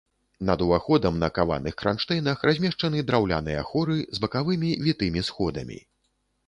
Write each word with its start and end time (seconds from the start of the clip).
Над 0.49 0.61
уваходам 0.67 1.19
на 1.23 1.29
каваных 1.35 1.77
кранштэйнах 1.81 2.47
размешчаны 2.51 3.05
драўляныя 3.13 3.61
хоры 3.69 4.01
з 4.19 4.27
бакавымі 4.27 4.75
вітымі 4.89 5.29
сходамі. 5.31 5.79